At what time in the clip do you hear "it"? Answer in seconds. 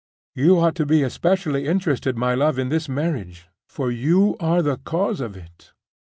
5.37-5.73